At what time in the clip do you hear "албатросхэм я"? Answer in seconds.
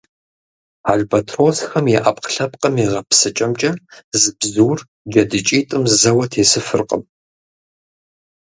0.91-1.99